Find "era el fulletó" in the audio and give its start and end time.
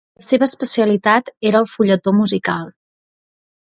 1.53-2.17